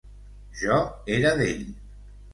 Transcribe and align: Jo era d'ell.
Jo 0.61 0.79
era 1.19 1.35
d'ell. 1.43 1.65